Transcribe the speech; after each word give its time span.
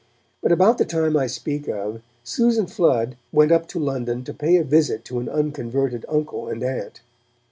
But 0.41 0.51
about 0.51 0.79
the 0.79 0.83
time 0.85 1.15
I 1.15 1.27
speak 1.27 1.67
of, 1.69 2.01
Susan 2.23 2.65
Flood 2.65 3.17
went 3.31 3.51
up 3.51 3.67
to 3.67 3.79
London 3.79 4.23
to 4.23 4.33
pay 4.33 4.55
a 4.55 4.63
visit 4.63 5.05
to 5.05 5.19
an 5.19 5.29
unconverted 5.29 6.07
uncle 6.09 6.47
and 6.47 6.63
aunt. 6.63 7.01